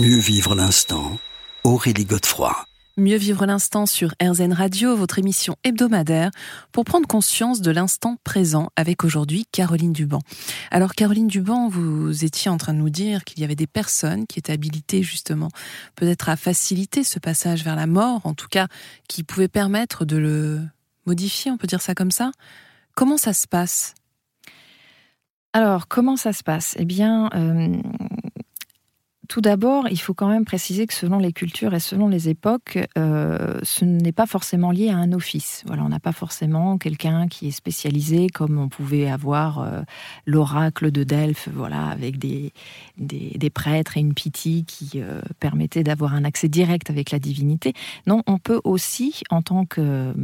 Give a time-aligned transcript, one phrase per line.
[0.00, 1.18] Mieux vivre l'instant,
[1.64, 2.54] Aurélie Godefroy.
[2.96, 6.30] Mieux vivre l'instant sur RZN Radio, votre émission hebdomadaire,
[6.70, 10.20] pour prendre conscience de l'instant présent avec aujourd'hui Caroline Duban.
[10.70, 14.28] Alors Caroline Duban, vous étiez en train de nous dire qu'il y avait des personnes
[14.28, 15.48] qui étaient habilitées justement
[15.96, 18.68] peut-être à faciliter ce passage vers la mort, en tout cas
[19.08, 20.60] qui pouvaient permettre de le
[21.06, 22.30] modifier, on peut dire ça comme ça.
[22.94, 23.94] Comment ça se passe?
[25.52, 26.76] Alors comment ça se passe?
[26.78, 27.30] Eh bien...
[27.34, 27.78] Euh,
[29.28, 32.78] tout d'abord, il faut quand même préciser que selon les cultures et selon les époques,
[32.96, 35.64] euh, ce n'est pas forcément lié à un office.
[35.66, 39.82] Voilà, on n'a pas forcément quelqu'un qui est spécialisé, comme on pouvait avoir euh,
[40.24, 42.52] l'oracle de Delphes, voilà, avec des,
[43.52, 47.74] prêtres et une pitié qui euh, permettaient d'avoir un accès direct avec la divinité.
[48.06, 50.14] Non, on peut aussi, en tant que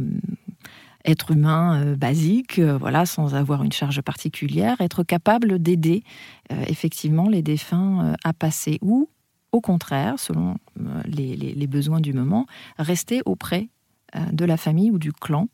[1.05, 6.03] être humain basique, voilà, sans avoir une charge particulière, être capable d'aider
[6.51, 9.09] euh, effectivement les défunts euh, à passer ou,
[9.51, 12.45] au contraire, selon euh, les, besoins du moment,
[12.77, 13.69] rester auprès
[14.31, 15.49] de la famille ou du clan.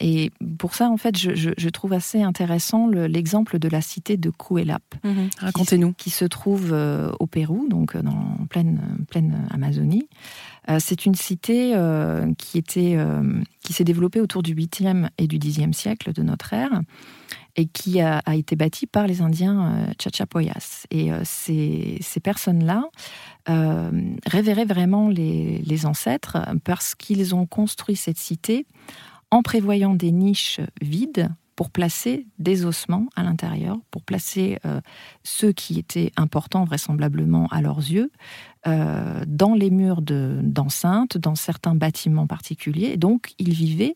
[0.00, 4.82] et pour ça, en fait, je, trouve assez intéressant l'exemple de la cité de Kuelap.
[5.02, 5.30] Mhm.
[5.38, 5.92] Racontez-nous.
[5.94, 6.72] Qui, se trouve
[7.18, 10.08] au Pérou, donc dans pleine, pleine Amazonie.
[10.78, 11.74] C'est une cité
[12.38, 12.96] qui, était,
[13.70, 16.80] qui s'est développée autour du 8e et du 10e siècle de notre ère
[17.54, 20.88] et qui a, été bâti par les Indiens euh, Chachapoyas.
[20.90, 22.86] Et euh, ces, ces personnes-là
[23.48, 23.92] euh,
[24.26, 28.66] révéraient vraiment les, les ancêtres parce qu'ils ont construit cette cité
[29.30, 31.28] en prévoyant des niches vides
[31.60, 34.56] pour placer des ossements à l'intérieur, pour placer
[35.24, 38.10] ceux qui étaient importants vraisemblablement à leurs yeux
[38.64, 42.92] dans les murs d'enceintes, dans certains bâtiments particuliers.
[42.94, 43.94] Et donc, ils vivaient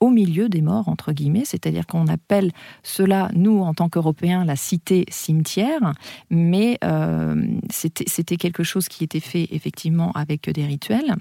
[0.00, 2.50] au milieu des morts, entre guillemets, c'est-à-dire qu'on appelle
[2.82, 5.92] cela, nous, en tant qu'Européens, la cité cimetière,
[6.28, 11.14] mais euh, c'était quelque chose qui était fait effectivement avec des rituels.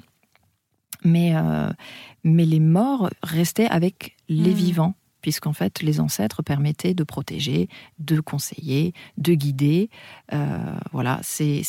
[1.04, 1.70] Mais, euh,
[2.24, 4.54] mais les morts restaient avec les mmh.
[4.56, 9.90] vivants puisqu'en fait les ancêtres permettaient de protéger, de conseiller, de guider.
[10.34, 11.64] Euh, voilà, c'est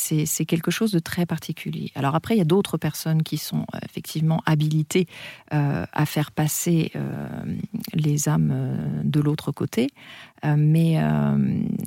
[0.45, 1.91] quelque chose de très particulier.
[1.95, 5.07] Alors après, il y a d'autres personnes qui sont euh, effectivement habilitées
[5.55, 6.91] euh, à faire passer
[7.93, 9.87] les âmes de l'autre côté,
[10.45, 10.99] mais,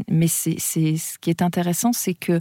[0.09, 2.41] mais c'est ce qui est intéressant, c'est que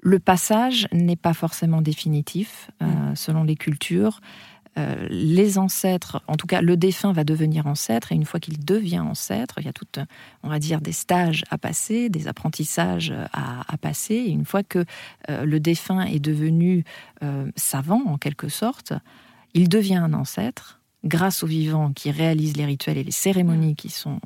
[0.00, 3.14] le passage n'est pas forcément définitif mmh.
[3.14, 4.20] selon les cultures.
[4.78, 8.64] Euh, les ancêtres, en tout cas le défunt va devenir ancêtre, et une fois qu'il
[8.64, 9.86] devient ancêtre, il y a tout,
[10.42, 14.84] on va dire, des stages à passer, des apprentissages à, passer, une fois que
[15.30, 16.84] euh, le défunt est devenu
[17.22, 18.92] euh, savant, en quelque sorte,
[19.54, 23.90] il devient un ancêtre, grâce aux vivants qui réalisent les rituels et les cérémonies qui
[23.90, 24.20] sont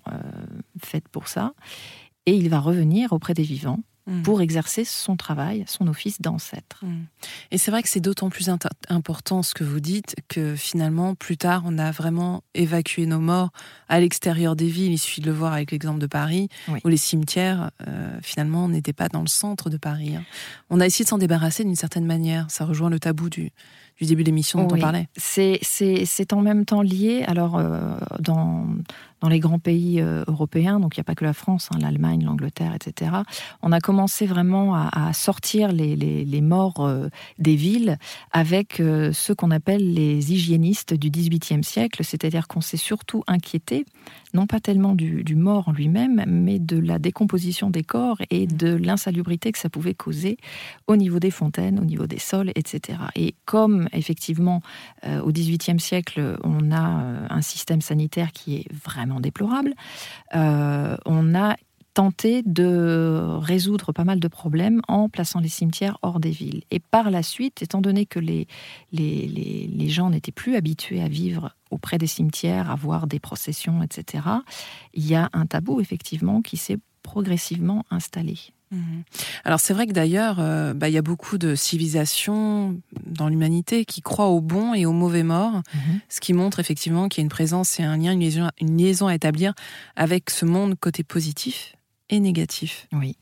[0.82, 1.52] faites pour ça,
[2.26, 4.22] et il va revenir auprès des vivants Mm.
[4.22, 6.80] pour exercer son travail, son office d'ancêtre.
[6.82, 7.04] Mm.
[7.52, 8.50] Et c'est vrai que c'est d'autant plus
[8.88, 13.50] important ce que vous dites que finalement, plus tard, on a vraiment évacué nos morts
[13.88, 14.92] à l'extérieur des villes.
[14.92, 16.48] Il suffit de le voir avec l'exemple de Paris,
[16.84, 20.16] où les cimetières, euh, finalement, n'étaient pas dans le centre de Paris.
[20.16, 20.24] Hein.
[20.70, 22.50] On a essayé de s'en débarrasser d'une certaine manière.
[22.50, 23.52] Ça rejoint le tabou du,
[24.00, 25.08] du début de l'émission dont on parlait.
[25.16, 27.22] C'est en même temps lié.
[27.28, 28.66] Alors, euh, dans
[29.20, 31.78] dans les grands pays euh, européens, donc il n'y a pas que la France, hein,
[31.80, 33.12] l'Allemagne, l'Angleterre, etc.,
[33.62, 37.08] on a commencé vraiment à, sortir les, les, morts euh,
[37.38, 37.98] des villes
[38.32, 43.84] avec euh, ce qu'on appelle les hygiénistes du XVIIIe siècle, c'est-à-dire qu'on s'est surtout inquiété,
[44.32, 48.46] non pas tellement du, du mort en lui-même, mais de la décomposition des corps et
[48.46, 48.52] mmh.
[48.52, 50.38] de l'insalubrité que ça pouvait causer
[50.86, 52.98] au niveau des fontaines, au niveau des sols, etc.
[53.16, 54.62] Et comme effectivement
[55.24, 56.78] au XVIIIe siècle, on a
[57.30, 59.74] un système sanitaire qui est vraiment déplorable.
[60.36, 61.56] Euh, on a
[61.94, 66.62] tenté de résoudre pas mal de problèmes en plaçant les cimetières hors des villes.
[66.70, 68.46] Et par la suite, étant donné que les,
[68.92, 73.82] les, les, gens n'étaient plus habitués à vivre auprès des cimetières, à voir des processions,
[73.82, 74.24] etc.,
[74.94, 78.38] il y a un tabou, effectivement, qui s'est progressivement installé.
[78.70, 79.02] Mhm.
[79.44, 83.84] Alors c'est vrai que d'ailleurs, euh, bah, il y a beaucoup de civilisations dans l'humanité
[83.84, 86.00] qui croient au bon et au mauvais mort, mhm.
[86.08, 88.76] ce qui montre effectivement qu'il y a une présence et un lien, une liaison, une
[88.76, 89.54] liaison à établir
[89.96, 91.74] avec ce monde côté positif
[92.10, 92.86] et négatif.
[92.92, 93.16] Oui.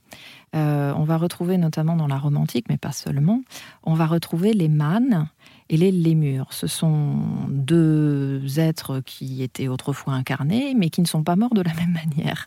[0.55, 3.43] Euh, on va retrouver notamment dans la romantique, mais pas seulement,
[3.83, 5.29] on va retrouver les mânes
[5.71, 6.53] et les lémures.
[6.53, 7.17] Ce sont
[7.49, 11.93] deux êtres qui étaient autrefois incarnés, mais qui ne sont pas morts de la même
[11.93, 12.47] manière.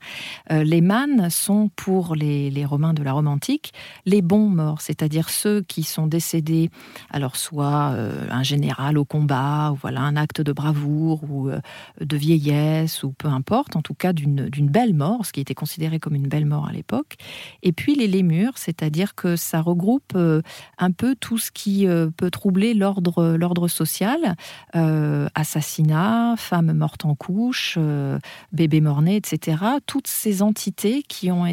[0.52, 3.74] Euh, les mânes sont pour les, Romains de la Rome antique
[4.06, 6.70] les bons morts, c'est-à-dire ceux qui sont décédés,
[7.10, 11.60] alors soit euh, un général au combat, ou voilà un acte de bravoure ou euh,
[12.00, 16.00] de vieillesse, ou peu importe, en tout cas d'une belle mort, ce qui était considéré
[16.00, 17.16] comme une belle mort à l'époque.
[17.64, 22.74] Et puis les lémures, c'est-à-dire que ça regroupe un peu tout ce qui peut troubler
[22.74, 24.36] l'ordre l'ordre social,
[24.76, 28.20] euh, assassinat, femmes mortes en couche, euh,
[28.52, 29.58] bébés mornés, etc.
[29.86, 31.46] Toutes ces entités qui ont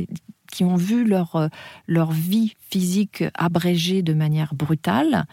[0.59, 1.49] qui ont vu leur,
[1.87, 5.25] leur vie physique abrégée de manière brutale,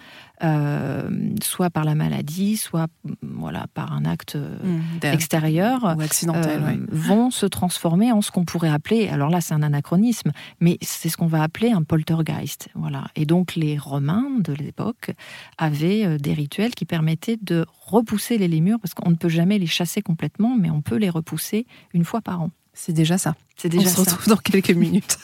[0.44, 1.10] euh,
[1.42, 2.86] soit par la maladie, soit
[3.24, 8.45] voilà par un acte mmh, extérieur, ou accidentel, euh, vont se transformer en ce qu'on
[8.45, 12.69] pourrait appeler, alors là c'est un anachronisme, mais c'est ce qu'on va appeler un poltergeist.
[12.75, 13.06] Voilà.
[13.16, 15.10] Et donc les Romains de l'époque
[15.57, 19.57] avaient euh, des rituels qui permettaient de repousser les lémures, parce qu'on ne peut jamais
[19.57, 22.51] les chasser complètement, mais on peut les repousser une fois par an.
[22.75, 23.36] C'est déjà ça.
[23.57, 25.18] C'est déjà On se retrouve dans quelques minutes.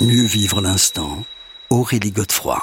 [0.00, 1.24] Mieux vivre l'instant.
[1.70, 2.62] Aurélie Godefroy.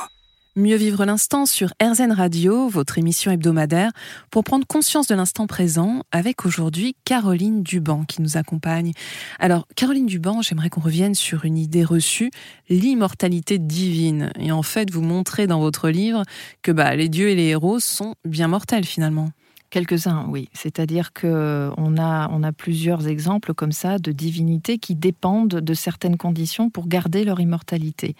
[0.56, 3.92] Mieux vivre l'instant sur RZN Radio, votre émission hebdomadaire,
[4.30, 8.92] pour prendre conscience de l'instant présent, avec aujourd'hui Caroline Duban qui nous accompagne.
[9.40, 12.30] Alors, Caroline Duban, j'aimerais qu'on revienne sur une idée reçue,
[12.69, 14.31] l'immortalité divine.
[14.38, 16.22] Et en fait, vous montrez dans votre livre
[16.62, 19.31] que bah, les dieux et les héros sont bien mortels finalement.
[19.74, 20.50] Quelques-uns, oui.
[20.54, 25.74] C'est-à-dire que on a, on a plusieurs exemples comme ça de divinités qui dépendent de
[25.74, 28.16] certaines conditions pour garder leur immortalité.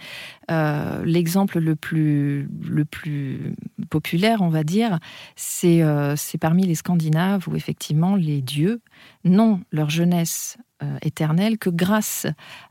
[0.50, 2.50] Euh, l'exemple le plus,
[3.92, 4.98] populaire, on va dire,
[5.36, 8.82] c'est euh, parmi les Scandinaves où effectivement les dieux
[9.24, 12.26] n'ont leur jeunesse euh, éternelle que grâce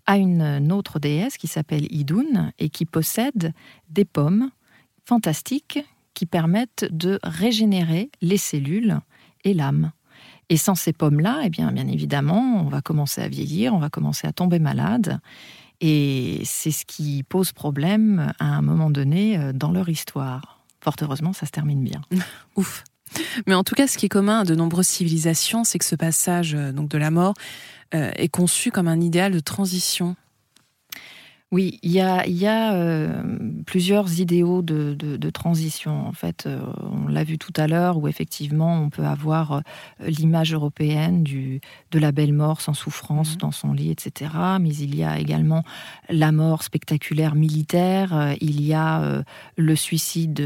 [0.06, 3.52] à une autre déesse qui s'appelle Idun et qui possède
[3.90, 4.50] des pommes
[5.04, 5.78] fantastiques
[6.14, 8.98] qui permettent de régénérer les cellules
[9.44, 9.92] et l'âme.
[10.48, 13.88] Et sans ces pommes-là, eh bien, bien évidemment, on va commencer à vieillir, on va
[13.88, 15.20] commencer à tomber malade.
[15.80, 20.60] Et c'est ce qui pose problème à un moment donné euh, dans leur histoire.
[20.80, 22.02] Fort heureusement, ça se termine bien.
[22.56, 22.84] Ouf.
[23.46, 25.96] Mais en tout cas, ce qui est commun à de nombreuses civilisations, c'est que ce
[25.96, 27.34] passage euh, donc de la mort
[27.94, 30.16] euh, est conçu comme un idéal de transition
[31.52, 33.22] oui, il y a, euh,
[33.66, 36.06] plusieurs idéaux de, transition.
[36.06, 39.60] En fait, euh, on l'a vu tout à l'heure, où effectivement, on peut avoir euh,
[40.00, 41.60] l'image européenne du,
[41.90, 43.38] de la belle mort sans souffrance mmh.
[43.38, 44.30] dans son lit, etc.
[44.60, 45.62] Mais il y a également
[46.08, 48.34] la mort spectaculaire militaire.
[48.40, 49.22] Il y a
[49.56, 50.42] le suicide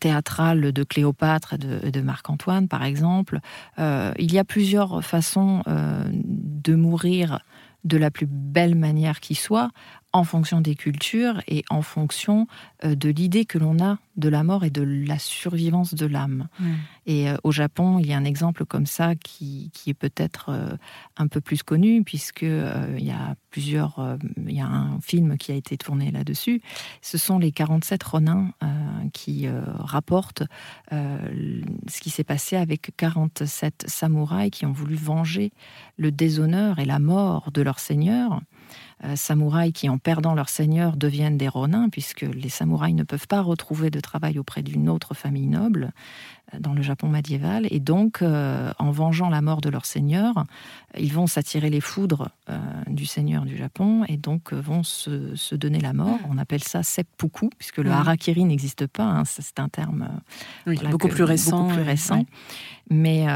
[0.00, 3.40] théâtral de Cléopâtre et de Marc-Antoine, par exemple.
[3.78, 7.40] il y a plusieurs façons de mourir
[7.84, 9.70] de la plus belle manière qui soit,
[10.12, 12.46] en fonction des cultures et en fonction
[12.84, 16.48] euh, de l'idée que l'on a de la mort et de la survivance de l'âme.
[17.06, 20.76] Et euh, au Japon, il y a un exemple comme ça qui, est peut-être euh,
[21.16, 24.16] un peu plus connu, puisque il y a plusieurs,
[24.46, 26.62] il y a un film qui a été tourné là-dessus.
[27.02, 28.52] Ce sont les 47 Ronins
[29.12, 29.46] qui
[29.78, 30.44] rapportent
[30.90, 35.52] ce qui s'est passé avec 47 samouraïs qui ont voulu venger
[35.96, 38.40] le déshonneur et la mort de leur seigneur
[39.04, 43.26] euh, samouraïs qui, en perdant leur seigneur, deviennent des ronins, puisque les samouraïs ne peuvent
[43.26, 45.92] pas retrouver de travail auprès d'une autre famille noble
[46.52, 47.66] euh, dans le Japon médiéval.
[47.70, 50.44] Et donc, euh, en vengeant la mort de leur seigneur,
[50.98, 52.28] ils vont s'attirer les foudres
[52.86, 56.18] du seigneur du Japon et donc vont se, donner la mort.
[56.28, 59.04] On appelle ça seppuku, puisque le harakiri n'existe pas.
[59.04, 59.22] Hein.
[59.24, 60.08] c'est un terme
[60.90, 62.26] beaucoup, plus récent, plus récent.
[62.90, 63.26] Mais,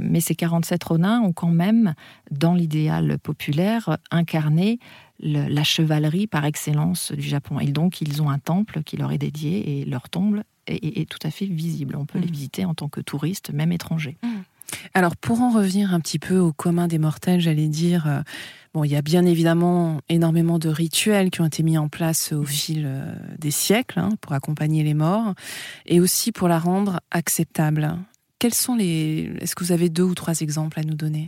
[0.00, 1.94] mais ces 47 ronins ont quand même,
[2.32, 4.80] dans l'idéal populaire, incarné
[5.20, 7.58] la chevalerie par excellence du Japon.
[7.60, 11.18] Et donc, ils ont un temple qui leur est dédié et leur tombe est, tout
[11.26, 11.96] à fait visible.
[11.96, 12.32] On peut les mmh.
[12.32, 14.16] visiter en tant que touristes, même étrangers.
[14.22, 14.28] Mmh.
[14.94, 18.20] Alors, pour en revenir un petit peu au commun des mortels, j'allais dire, euh,
[18.74, 22.32] bon, il y a bien évidemment énormément de rituels qui ont été mis en place
[22.32, 22.46] au mmh.
[22.46, 25.34] fil euh, des siècles hein, pour accompagner les morts
[25.86, 27.96] et aussi pour la rendre acceptable.
[28.38, 29.32] Quels sont les.
[29.40, 31.26] Est-ce que vous avez deux ou trois exemples à nous donner?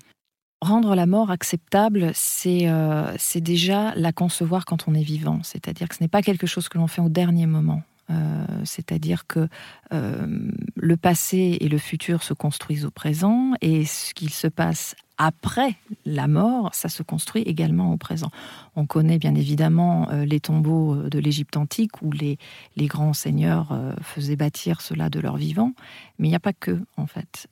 [0.62, 2.12] Rendre la mort acceptable,
[2.46, 5.40] euh, c'est déjà la concevoir quand on est vivant.
[5.42, 7.82] C'est-à-dire que ce n'est pas quelque chose que l'on fait au dernier moment.
[8.10, 9.48] Euh, c'est-à-dire que
[9.92, 10.26] euh,
[10.74, 15.76] le passé et le futur se construisent au présent et ce qu'il se passe après
[16.06, 18.30] la mort, ça se construit également au présent.
[18.74, 22.38] On connaît bien évidemment euh, les tombeaux de l'Égypte antique où les,
[22.78, 25.72] grands seigneurs faisaient bâtir cela de leur vivant,
[26.18, 27.46] mais il n'y a pas que, en fait.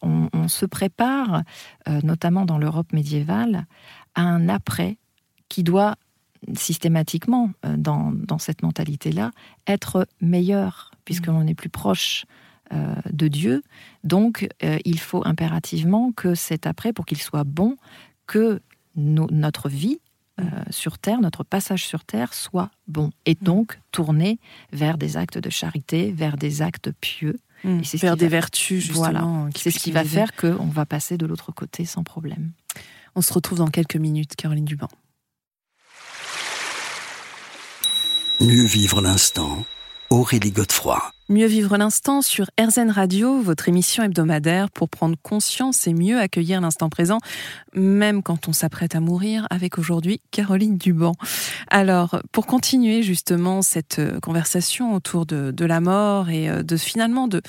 [0.00, 1.42] On, on, se prépare,
[2.02, 3.66] notamment dans l'Europe médiévale,
[4.14, 4.96] à un après
[5.48, 5.96] qui doit
[6.54, 9.30] systématiquement dans, dans cette mentalité-là,
[9.66, 12.24] être meilleur, puisque l'on est plus proche
[12.72, 13.62] de Dieu.
[14.04, 17.76] Donc, il faut impérativement que c'est après, pour qu'il soit bon,
[18.26, 18.60] que
[18.96, 19.98] notre vie
[20.40, 23.10] euh, sur Terre, notre passage sur Terre soit bon.
[23.26, 23.44] Et mm.
[23.44, 24.38] donc tourner
[24.72, 27.38] vers des actes de charité, vers des actes pieux.
[27.64, 27.80] Mm.
[27.94, 29.48] Vers des vertus, justement.
[29.54, 32.52] C'est ce qui va faire qu'on va passer de l'autre côté sans problème.
[33.14, 34.88] On se retrouve dans quelques minutes, Caroline Duban.
[38.42, 39.66] Mieux vivre l'instant
[40.08, 40.98] Aurélie Godefroy.
[41.28, 46.62] Mieux vivre l'instant sur RZN Radio, votre émission hebdomadaire pour prendre conscience et mieux accueillir
[46.62, 47.18] l'instant présent,
[47.74, 51.12] même quand on s'apprête à mourir, avec aujourd'hui Caroline Duban.
[51.68, 56.78] Alors, pour continuer justement cette euh, conversation autour de, de la mort et euh, de
[56.78, 57.42] finalement de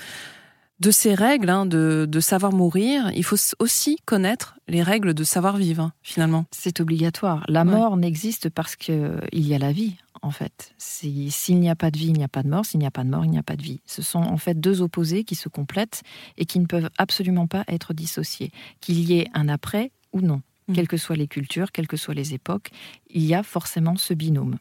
[0.82, 5.24] de ces règles hein, de, de, savoir mourir, il faut aussi connaître les règles de
[5.24, 6.46] savoir vivre, finalement.
[6.50, 7.46] C'est obligatoire.
[7.48, 10.74] La mort n'existe parce qu'il y a la vie en fait.
[10.78, 12.66] S'il n'y a pas de vie, il n'y a pas de mort.
[12.66, 13.82] S'il n'y a pas de mort, il n'y a pas de vie.
[13.86, 16.04] Ce sont en fait deux opposés qui se complètent
[16.38, 18.52] et qui ne peuvent absolument pas être dissociés.
[18.80, 20.74] Qu'il y ait un après ou non, mm.
[20.74, 22.70] quelles que soient les cultures, quelles que soient les époques,
[23.10, 24.58] il y a forcément ce binôme.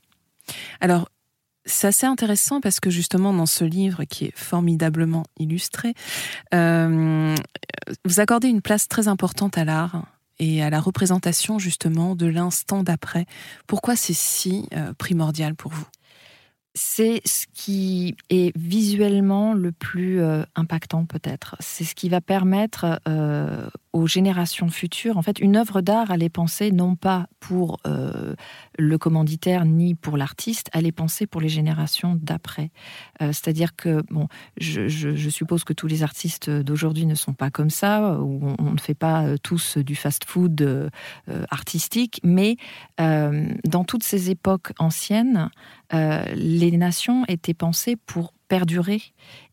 [0.81, 1.09] Alors,
[1.67, 5.95] c'est assez intéressant parce que justement dans ce livre qui est formidablement illustré,
[6.55, 7.35] euh,
[8.05, 10.05] vous accordez une place très importante à l'art
[10.41, 13.27] et à la représentation justement de l'instant d'après.
[13.69, 15.87] Pourquoi c'est si euh, primordial pour vous?
[16.75, 21.57] C'est ce qui est visuellement le plus euh, impactant peut-être.
[21.61, 26.23] C'est ce qui va permettre euh, aux générations futures, en fait, une œuvre d'art, elle
[26.23, 28.35] est pensée non pas pour euh,
[28.79, 32.71] le commanditaire ni pour l'artiste, elle est pensée pour les générations d'après.
[33.21, 38.19] C'est-à-dire que, bon, je, suppose que tous les artistes d'aujourd'hui ne sont pas comme ça,
[38.21, 40.91] ou on, ne fait pas tous du fast-food
[41.51, 42.57] artistique, mais
[42.99, 45.51] dans toutes ces époques anciennes,
[45.93, 49.01] euh, les nations étaient pensées pour perdurer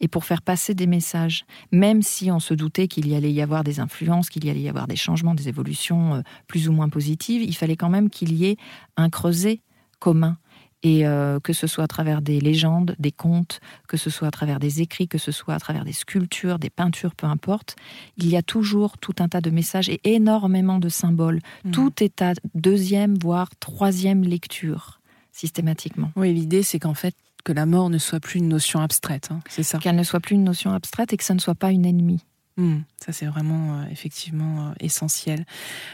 [0.02, 3.44] et pour faire passer des messages, même si on se doutait qu'il y allait y
[3.44, 6.72] avoir des influences, qu'il y allait y avoir des changements, des évolutions euh, plus ou
[6.72, 8.58] moins positives, il fallait quand même qu'il y ait
[8.98, 9.62] un creuset
[10.00, 10.38] commun.
[10.84, 14.32] Et euh, que ce soit à travers des légendes, des contes, que ce soit à
[14.32, 17.76] travers des écrits, que ce soit à travers des sculptures, des peintures, peu importe,
[18.18, 21.42] il y a toujours tout un tas de messages et énormément de symboles.
[21.66, 21.72] Mmh.
[21.72, 25.02] Tout est à deuxième, voire troisième lecture
[25.32, 26.12] systématiquement.
[26.16, 27.16] Oui, l'idée c'est qu'en fait
[27.48, 29.78] que la mort ne soit plus une notion abstraite, hein, c'est ça?
[29.78, 32.26] Qu'elle ne soit plus une notion abstraite et que ça ne soit pas une ennemie.
[32.58, 35.46] Hmm, ça c'est vraiment euh, effectivement euh, essentiel.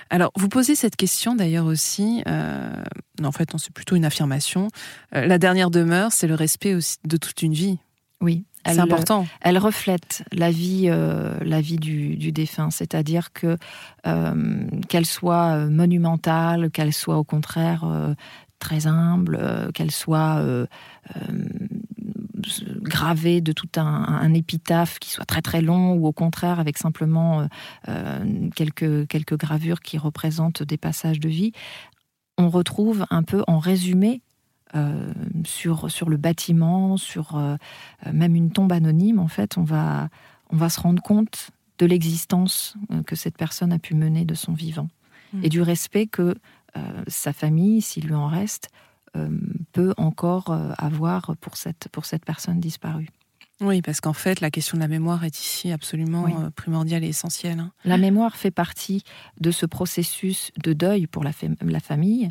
[0.09, 2.73] Alors vous posez cette question d'ailleurs aussi, euh,
[3.23, 4.69] en fait c'est plutôt une affirmation.
[5.11, 7.77] la dernière demeure, c'est le respect aussi de toute une vie.
[8.19, 9.27] Oui, c'est important.
[9.41, 13.57] Elle reflète la vie, la vie du, du défunt, c'est-à-dire que
[14.87, 18.15] qu'elle soit monumentale, qu'elle soit au contraire
[18.63, 20.65] très humble, euh, qu'elle soit euh,
[21.17, 21.21] euh,
[22.81, 27.47] gravée de tout un, épitaphe qui soit très très long ou au contraire avec simplement
[28.55, 31.53] quelques, quelques gravures qui représentent des passages de vie,
[32.37, 34.21] on retrouve un peu en résumé
[35.45, 37.41] sur, sur le bâtiment, sur
[38.11, 40.09] même une tombe anonyme, en fait, on va,
[40.49, 44.51] on va se rendre compte de l'existence que cette personne a pu mener de son
[44.51, 44.89] vivant
[45.31, 45.43] mmh.
[45.45, 46.35] et du respect que
[47.07, 48.69] sa famille, s'il lui en reste,
[49.15, 49.29] euh,
[49.73, 53.09] peut encore euh, avoir pour cette, pour cette personne disparue.
[53.61, 57.59] Oui, parce qu'en fait, la question de la mémoire est ici absolument primordiale et essentielle.
[57.59, 57.71] Hein.
[57.85, 59.03] La mémoire fait partie
[59.39, 62.29] de ce processus de deuil pour la, la famille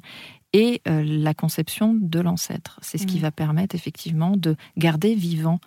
[0.53, 2.81] et la conception de l'ancêtre.
[2.83, 3.23] C'est ce qui mm.
[3.23, 5.61] va permettre effectivement de garder vivant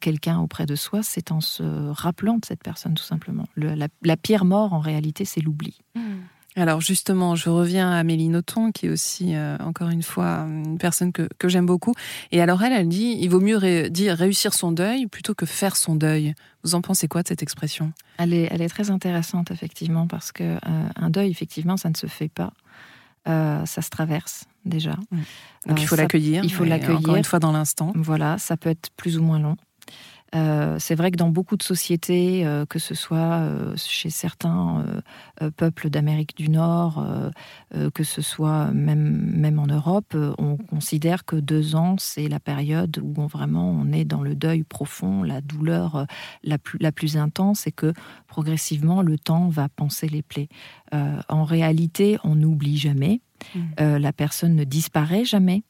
[0.00, 3.46] quelqu'un auprès de soi, c'est en se rappelant de cette personne tout simplement.
[3.56, 5.78] la, pire mort en réalité, c'est l'oubli.
[5.94, 6.19] Mm.
[6.56, 10.78] Alors justement, je reviens à Amélie Nothomb, qui est aussi, euh, encore une fois, une
[10.78, 11.94] personne que, j'aime beaucoup.
[12.32, 15.76] Et alors elle, elle dit, il vaut mieux dire réussir son deuil plutôt que faire
[15.76, 16.34] son deuil.
[16.64, 17.92] Vous en pensez quoi de cette expression?
[18.18, 20.58] Elle est, elle est très intéressante, effectivement, parce que euh,
[20.96, 22.52] un deuil, effectivement, ça ne se fait pas.
[23.28, 24.96] Euh, ça se traverse déjà.
[25.66, 26.42] Donc il faut l'accueillir.
[26.42, 26.98] Il faut l'accueillir.
[26.98, 27.92] Encore une fois dans l'instant.
[27.94, 29.56] Voilà, ça peut être plus ou moins long.
[30.34, 34.84] Euh, c'est vrai que dans beaucoup de sociétés, euh, que ce soit euh, chez certains
[35.56, 37.04] peuples d'Amérique du Nord,
[37.94, 42.98] que ce soit même, même en Europe, on considère que deux ans, c'est la période
[43.02, 46.06] où on, vraiment on est dans le deuil profond, la douleur
[46.42, 47.92] la plus, la plus intense, et que
[48.26, 50.48] progressivement le temps va penser les plaies.
[50.92, 53.20] en réalité, on n'oublie jamais.
[53.80, 55.62] Euh, la personne ne disparaît jamais.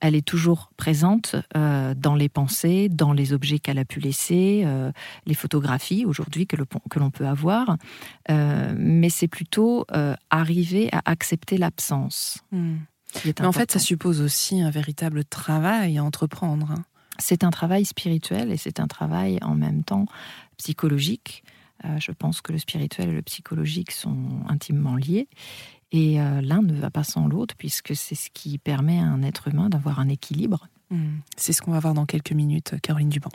[0.00, 4.62] Elle est toujours présente euh, dans les pensées, dans les objets qu'elle a pu laisser,
[4.64, 4.92] euh,
[5.26, 7.76] les photographies aujourd'hui que, l'on peut avoir.
[8.28, 9.86] mais c'est plutôt
[10.30, 12.42] arriver à accepter l'absence.
[12.52, 12.76] Mm.
[13.24, 16.70] Mais en fait, ça suppose aussi un véritable travail à entreprendre.
[16.70, 16.84] Hein.
[17.18, 20.06] C'est un travail spirituel et c'est un travail en même temps
[20.58, 21.42] psychologique.
[21.98, 25.28] Je pense que le spirituel et le psychologique sont intimement liés.
[25.92, 29.22] Et euh, l'un ne va pas sans l'autre, puisque c'est ce qui permet à un
[29.22, 30.68] être humain d'avoir un équilibre.
[30.90, 31.18] Hmm.
[31.36, 33.30] C'est ce qu'on va voir dans quelques minutes, Caroline Duban.